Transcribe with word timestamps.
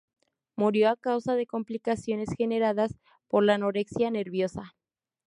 Murió 0.55 0.89
a 0.89 0.95
causa 0.95 1.35
de 1.35 1.45
complicaciones 1.45 2.29
generadas 2.35 2.95
por 3.27 3.43
la 3.45 3.53
anorexia 3.53 4.09
nerviosa. 4.09 4.75